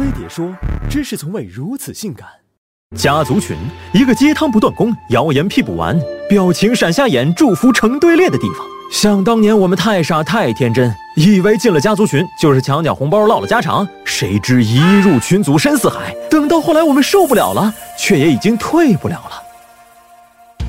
[0.00, 0.50] 飞碟说，
[0.88, 2.26] 真是从未如此性感。
[2.96, 3.54] 家族群，
[3.92, 5.94] 一个鸡汤不断供，谣言辟不完，
[6.26, 8.66] 表情闪瞎眼，祝福成队列的地方。
[8.90, 16.16] 想当年我们太傻太天真，以为进了家族群就是抢抢红包唠唠家常，谁知一入群组深似海。
[16.30, 19.42] 等到后来我们受不了了，却也已经退不了了。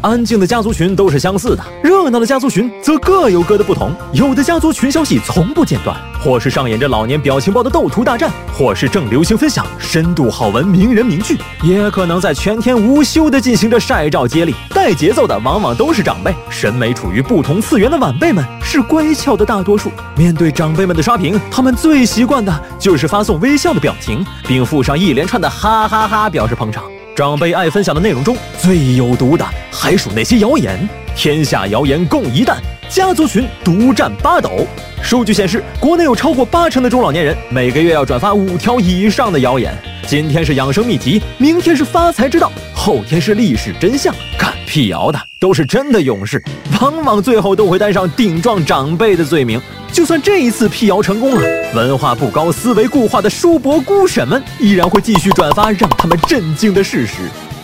[0.02, 3.94] 安静的家族群都是相似的，热闹的家族群则各有各的不同。
[4.12, 14.54] 有的家族群消息从不间断，或是上演着老年表情包的斗图大战，或是正流行分享深度好文名人名句，也可能在全天无休地进行着晒照接力。
[14.70, 19.92] 带节奏的往往都是长辈，审美处于不同次元的晚辈们是乖巧的大多数。
[20.16, 26.84] 面对长辈们的刷屏，他们最习惯的就是发送微笑的表情，并附上一连串的哈哈哈表示捧场。
[27.16, 30.88] 长辈爱分享的内容中最有毒的，还属那些谣言。
[31.14, 32.58] 天下谣言共一担，
[32.92, 34.68] 家族群独占八斗。
[35.02, 39.74] 数据显示，国内有超过八成的中老年人每个月要转发五条以上的谣言。
[40.06, 44.14] 今天是养生秘籍，明天是发财之道，后天是历史真相。
[44.38, 46.44] 敢辟谣的都是真的勇士，
[46.82, 49.60] 往往最后都会担上顶撞长辈的罪名。
[49.94, 51.42] 就算这一次辟谣成功了，
[51.74, 57.14] 文化不高、思维固化的叔伯姑婶们依然会继续转发让他们震惊的事实。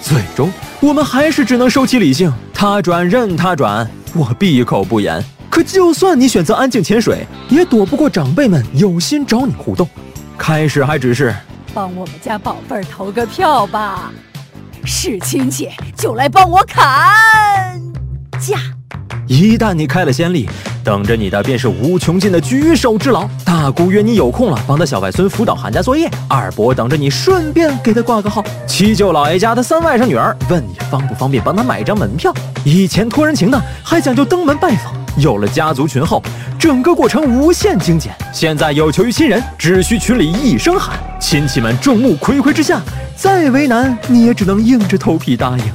[0.01, 5.23] 最终，我们还是只能收起理性，他转任他转，我闭口不言。
[5.49, 9.87] 可就算你选择安静潜水，也躲不过长辈们有心找你互动。
[10.37, 11.35] 开始还只是
[11.73, 14.11] 帮我们家宝贝儿投个票吧，
[14.85, 17.81] 是亲戚就来帮我砍
[18.39, 18.59] 价。
[19.25, 20.47] 一旦你开了先例，
[20.87, 23.27] 等着你的便是无穷尽的举手之劳。
[23.43, 32.33] 大姑约你有空了，帮他小外孙辅导寒假作业；二伯等着你顺便给他挂个号；七舅姥爷家的三外甥女儿问你方不方便帮他买张门票。
[32.63, 36.23] 以前托人情的还讲究登门拜访，有了家族群后，
[36.57, 38.13] 整个过程无限精简。
[38.31, 42.81] 现在有求于亲人，只需群里一声喊，亲戚们众目睽睽之下，
[43.13, 45.65] 再为难你也只能硬着头皮答应。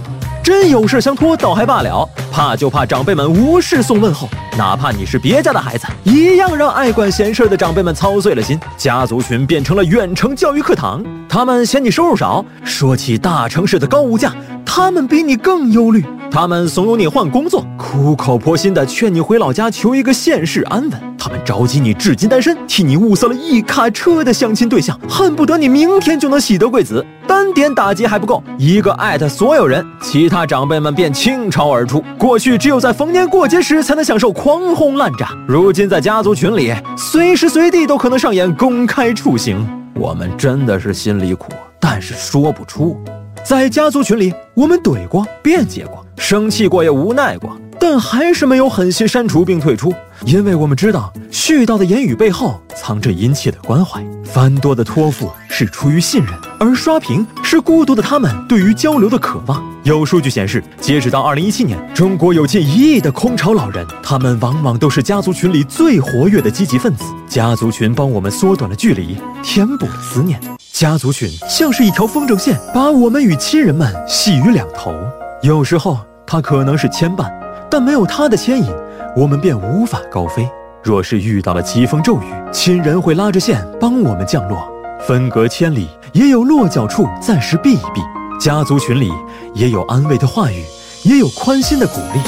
[0.43, 4.27] 真有事相托倒还罢了，怕就怕长辈们无事送问候。
[4.57, 8.59] 哪怕你是别家的孩子，一样让爱管闲事的长辈们操碎了心。
[8.77, 14.35] 家族群变成了远程教育课堂，他们嫌你收入少，说起大城市的高物价，
[14.65, 16.05] 他们比你更忧虑。
[16.31, 20.93] 他们怂恿你换工作，苦口婆心的劝你回老家求一个现世安稳。
[21.19, 27.05] 他们着急你至今单身，替你物色了一卡车的相亲对象，恨不得你明天就能喜得贵子。
[27.43, 32.01] 单点打击还不够，一个艾特所有人，其他长辈们便倾巢而出。
[32.17, 39.67] 过去只有在逢年过节时才能享受狂轰滥炸，如今在家族群里，随时随地都可能上演公开处刑。
[39.95, 41.49] 我们真的是心里苦，
[41.81, 42.97] 但是说不出。
[43.43, 46.07] 在家族群里，我们怼过，辩解过。
[46.17, 49.93] 生气过也无奈过，但还是没有狠心删除并退出，
[50.25, 54.01] 因为我们知道絮叨的言语背后藏着殷切的关怀。
[54.25, 59.61] 繁多的托付是出于信任，而刷屏是孤独的他们对于交流的渴望。
[59.83, 67.03] 有数据显示，截止到二零一七年，中国有近一亿的空巢老人，他们往往都是家族群里最活跃的积极分子。
[67.27, 70.41] 家族群帮我们缩短了距离，填补了思念。
[70.73, 74.95] 家族群像是一条风筝线，把我们与亲人们系于两头。
[75.43, 75.99] 有时候。
[76.25, 77.29] 它可能是牵绊，
[77.73, 78.71] 但没有他的牵引，
[79.17, 80.47] 我们便无法高飞。
[80.83, 84.71] 若是遇到了疾风骤雨，亲人会拉着线帮我们降落。
[85.07, 88.03] 分隔千里，也有落脚处暂时避一避。
[88.39, 89.11] 家族群里
[89.55, 90.63] 也有安慰的话语，
[91.03, 92.21] 也有宽心的鼓励。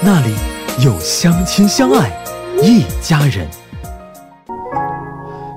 [0.00, 0.34] 那里
[0.82, 2.10] 有相亲相爱，
[2.62, 3.46] 一家人。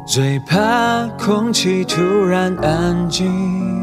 [0.06, 3.81] 最怕空气突然安静。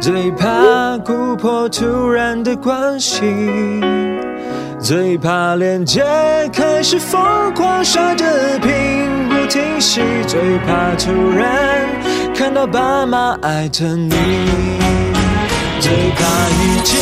[0.00, 3.82] 最怕姑婆突然的关心，
[4.80, 6.02] 最怕连接
[6.50, 8.24] 开始疯狂刷着
[8.60, 11.86] 屏不停息，最怕突然
[12.34, 14.10] 看到爸妈爱着你，
[15.80, 16.98] 最怕已经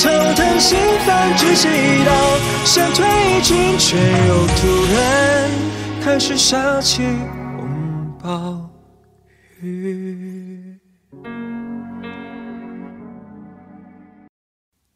[0.00, 1.68] 头疼心烦窒息
[2.06, 2.12] 到
[2.64, 3.04] 想退
[3.42, 5.50] 群，却又突然
[6.02, 7.02] 开始下起
[7.58, 8.70] 红暴
[9.60, 10.77] 雨。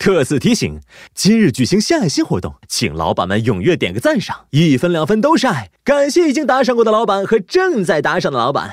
[0.02, 0.80] 特此提醒，
[1.14, 5.70] 今日举行献爱心活动，请老板们踊跃点个赞赏，一分两分都是爱。
[5.84, 8.70] 感谢已经打赏过的老板和正在打赏的老板。